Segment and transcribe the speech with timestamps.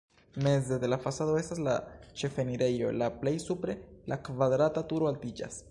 [0.35, 1.75] Meze de la fasado estas la
[2.23, 3.77] ĉefenirejo, la plej supre
[4.13, 5.67] la kvadrata turo altiĝas.